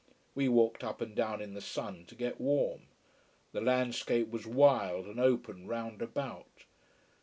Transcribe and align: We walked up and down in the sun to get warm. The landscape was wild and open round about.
We 0.33 0.49
walked 0.49 0.83
up 0.83 0.99
and 0.99 1.15
down 1.15 1.43
in 1.43 1.53
the 1.53 1.61
sun 1.61 2.05
to 2.07 2.15
get 2.15 2.41
warm. 2.41 2.87
The 3.51 3.61
landscape 3.61 4.31
was 4.31 4.47
wild 4.47 5.05
and 5.05 5.19
open 5.19 5.67
round 5.67 6.01
about. 6.01 6.65